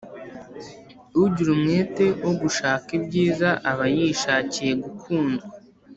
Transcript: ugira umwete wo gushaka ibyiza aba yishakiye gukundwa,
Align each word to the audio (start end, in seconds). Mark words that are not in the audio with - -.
ugira 1.23 1.49
umwete 1.55 2.05
wo 2.25 2.33
gushaka 2.41 2.87
ibyiza 2.99 3.49
aba 3.71 3.85
yishakiye 3.95 4.71
gukundwa, 4.83 5.45